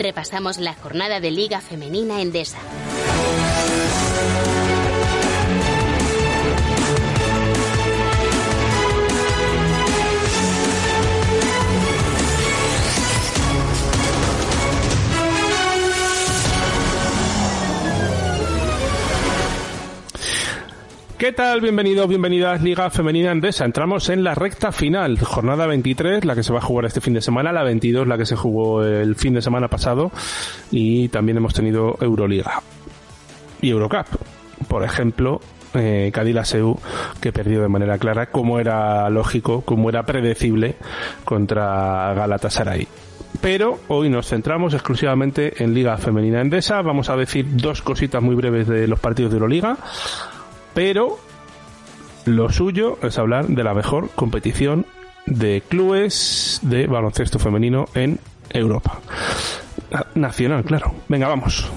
[0.00, 2.56] Repasamos la jornada de Liga Femenina Endesa.
[21.30, 21.60] ¿Qué tal?
[21.60, 23.64] Bienvenidos, bienvenidas Liga Femenina Endesa.
[23.64, 27.14] Entramos en la recta final, jornada 23, la que se va a jugar este fin
[27.14, 30.10] de semana, la 22, la que se jugó el fin de semana pasado,
[30.72, 32.60] y también hemos tenido Euroliga
[33.62, 34.08] y Eurocup.
[34.66, 35.40] Por ejemplo,
[35.74, 40.74] eh, que perdió de manera clara, como era lógico, como era predecible,
[41.24, 42.88] contra Galatasaray.
[43.40, 46.82] Pero hoy nos centramos exclusivamente en Liga Femenina Endesa.
[46.82, 49.78] Vamos a decir dos cositas muy breves de los partidos de Euroliga
[50.74, 51.18] pero
[52.24, 54.86] lo suyo es hablar de la mejor competición
[55.26, 58.18] de clubes de baloncesto femenino en
[58.50, 59.00] Europa.
[60.14, 60.92] Nacional, claro.
[61.08, 61.70] Venga, vamos.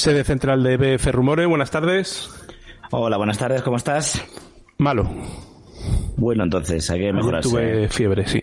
[0.00, 2.30] Sede central de BF Rumores, buenas tardes.
[2.90, 4.24] Hola, buenas tardes, ¿cómo estás?
[4.78, 5.06] Malo.
[6.16, 7.42] Bueno, entonces, hay que mejorar.
[7.42, 8.40] Tuve fiebre, sí.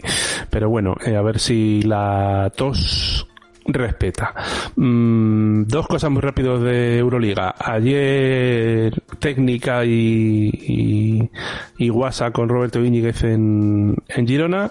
[0.51, 3.27] Pero bueno, eh, a ver si la tos
[3.65, 4.35] respeta.
[4.75, 7.55] Mm, dos cosas muy rápidas de Euroliga.
[7.57, 11.31] Ayer técnica y, y,
[11.79, 14.69] y WhatsApp con Roberto Íñiguez en, en, Girona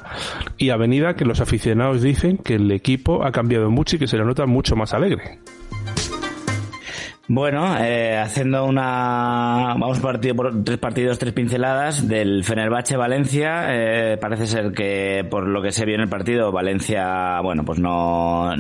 [0.57, 4.19] y Avenida que los aficionados dicen que el equipo ha cambiado mucho y que se
[4.19, 5.41] le nota mucho más alegre.
[7.29, 9.75] Bueno, eh, haciendo una.
[9.77, 13.65] Vamos partido por tres partidos, tres pinceladas del Fenerbahce Valencia.
[13.71, 17.81] Eh, parece ser que, por lo que se vio en el partido, Valencia, bueno, pues
[17.81, 18.51] no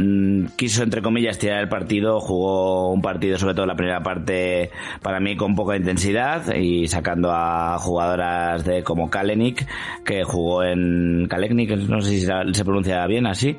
[0.57, 2.19] quiso, entre comillas, tirar el partido.
[2.19, 7.31] Jugó un partido, sobre todo la primera parte, para mí con poca intensidad y sacando
[7.33, 9.65] a jugadoras de como Kalenik,
[10.05, 11.29] que jugó en.
[11.29, 13.57] Kalenik, no sé si se pronuncia bien así.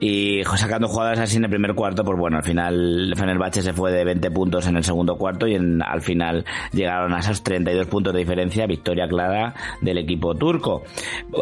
[0.00, 3.92] Y sacando jugadoras así en el primer cuarto, pues bueno, al final Fenerbahce se fue
[3.92, 7.86] de 20 puntos en el segundo cuarto y en, al final llegaron a esos 32
[7.86, 10.82] puntos de diferencia, victoria clara del equipo turco.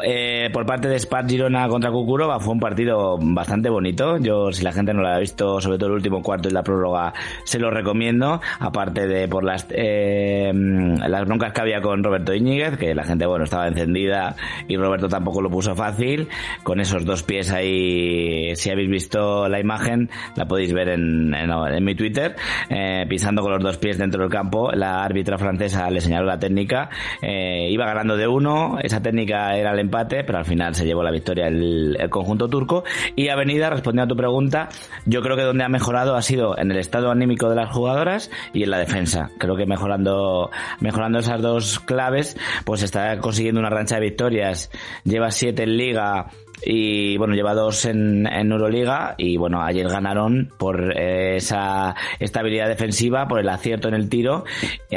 [0.04, 4.18] Eh, por parte de Spar Girona contra Kukurova fue un partido bastante bonito.
[4.18, 6.62] Yo, si la gente no lo ha visto, sobre todo el último cuarto y la
[6.62, 7.14] prórroga,
[7.44, 8.40] se lo recomiendo.
[8.58, 13.26] Aparte de por las, eh, las broncas que había con Roberto Íñiguez, que la gente,
[13.26, 14.34] bueno, estaba encendida
[14.66, 16.28] y Roberto tampoco lo puso fácil.
[16.64, 21.84] Con esos dos pies ahí, si habéis visto la imagen, la podéis ver en, en,
[21.84, 22.34] mi Twitter.
[22.68, 24.70] Eh, pisando con los dos pies dentro del campo.
[24.72, 26.88] La árbitra francesa le señaló la técnica.
[27.20, 28.78] Eh, iba ganando de uno.
[28.82, 32.84] Esa técnica era el empate, pero al final se llevó la victoria el, conjunto turco.
[33.14, 34.68] Y Avenida, respondiendo a tu pregunta,
[35.04, 38.30] yo creo que donde ha mejorado ha sido en el estado anímico de las jugadoras
[38.52, 39.30] y en la defensa.
[39.38, 44.70] Creo que mejorando, mejorando esas dos claves, pues está consiguiendo una rancha de victorias.
[45.04, 46.26] Lleva siete en liga
[46.64, 53.28] y bueno, lleva dos en, Euroliga y bueno, ayer ganaron por eh, esa estabilidad defensiva,
[53.28, 54.44] por el acierto en el tiro,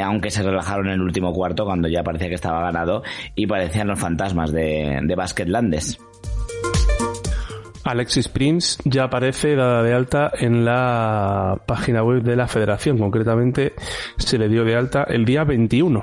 [0.02, 3.02] aunque se relajaron en el último cuarto cuando ya parecía que estaba ganado
[3.34, 5.98] y parecían los fantasmas de, de Basketlandes.
[7.84, 12.98] Alexis Prince ya aparece dada de alta en la página web de la federación.
[12.98, 13.74] Concretamente
[14.16, 16.02] se le dio de alta el día 21,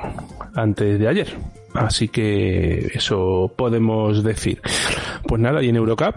[0.56, 1.38] antes de ayer.
[1.74, 4.60] Así que eso podemos decir.
[5.28, 6.16] Pues nada, y en Eurocup.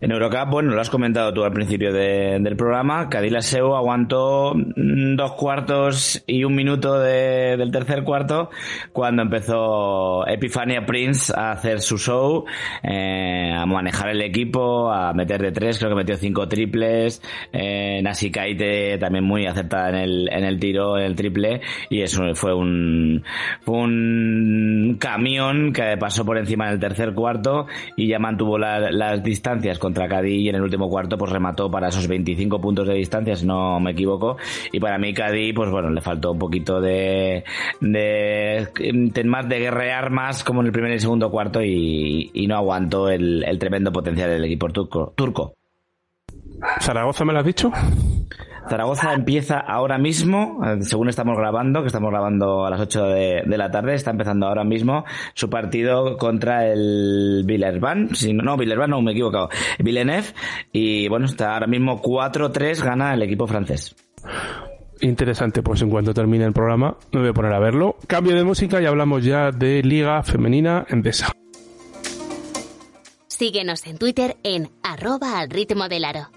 [0.00, 3.08] En Eurocup, bueno, lo has comentado tú al principio del programa,
[3.40, 8.50] Seu aguantó dos cuartos y un minuto del tercer cuarto
[8.92, 12.44] cuando empezó Epifania Prince a hacer su show,
[12.82, 18.00] eh, a manejar el equipo, a meter de tres, creo que metió cinco triples, eh,
[18.02, 22.34] Nasi Kaite también muy acertada en el, en el tiro, en el triple, y eso
[22.34, 23.22] fue un,
[23.66, 30.08] un camión que pasó por encima del tercer cuarto y ya mantuvo las distancias contra
[30.08, 33.44] Cádiz y en el último cuarto pues remató para esos 25 puntos de distancia, si
[33.44, 34.38] no me equivoco.
[34.72, 37.44] Y para mí Cádiz, pues bueno, le faltó un poquito de,
[37.80, 43.08] de, más de guerrear más como en el primer y segundo cuarto y, no aguantó
[43.10, 45.12] el, el tremendo potencial del equipo turco.
[45.14, 45.54] turco.
[46.80, 47.70] ¿Zaragoza me lo has dicho?
[48.68, 53.44] Zaragoza empieza ahora mismo, eh, según estamos grabando, que estamos grabando a las 8 de,
[53.46, 59.02] la tarde, está empezando ahora mismo su partido contra el Villerban, si, no, Villerban no,
[59.02, 60.28] me he equivocado, Villeneuve,
[60.72, 63.94] y bueno, está ahora mismo 4-3, gana el equipo francés.
[65.00, 67.96] Interesante, pues en cuanto termine el programa me voy a poner a verlo.
[68.06, 71.32] Cambio de música y hablamos ya de Liga Femenina Endesa.
[73.26, 76.30] Síguenos en Twitter en arroba al ritmo del aro.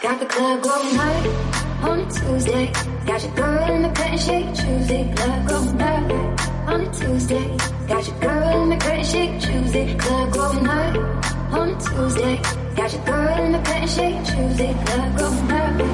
[0.00, 1.26] Club going hard
[1.82, 2.72] on a Tuesday.
[3.06, 5.12] Got your girl in the cut shake Tuesday.
[5.14, 6.12] Club going hard
[6.68, 7.56] on a Tuesday.
[7.88, 9.96] Got your girl in the cut shake Tuesday.
[9.98, 10.96] Club going hard
[11.52, 12.36] on a Tuesday.
[12.76, 14.72] Got your girl in the cut shake Tuesday.
[14.84, 15.87] Club going hard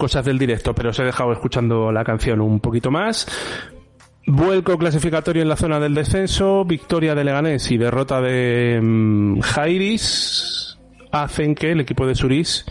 [0.00, 3.28] cosas del directo, pero os he dejado escuchando la canción un poquito más.
[4.26, 10.78] Vuelco clasificatorio en la zona del descenso, victoria de Leganés y derrota de mm, Jairis
[11.12, 12.64] hacen que el equipo de Suris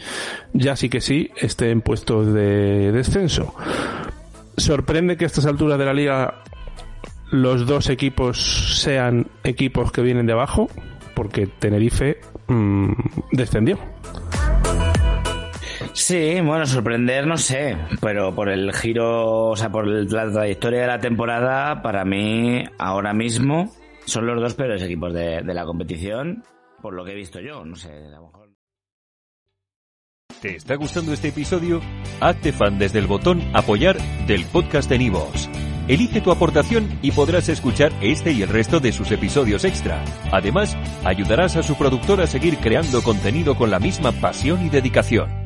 [0.53, 3.53] ya sí que sí esté en puestos de descenso.
[4.57, 6.43] Sorprende que a estas alturas de la liga
[7.29, 10.67] los dos equipos sean equipos que vienen de abajo,
[11.13, 12.93] porque Tenerife mm,
[13.33, 13.77] descendió.
[16.09, 20.87] Sí, bueno, sorprender no sé, pero por el giro, o sea, por la trayectoria de
[20.87, 23.71] la temporada, para mí ahora mismo
[24.05, 26.43] son los dos peores equipos de, la competición,
[26.81, 28.49] por lo que he visto yo, no sé, a lo mejor.
[30.41, 31.79] ¿Te está gustando este episodio?
[32.21, 35.47] Hazte fan desde el botón apoyar del podcast de Nivos.
[35.87, 40.03] Elige tu aportación y podrás escuchar este y el resto de sus episodios extra.
[40.31, 40.75] Además,
[41.05, 45.38] ayudarás a su productor a seguir creando contenido con la misma pasión y dedicación.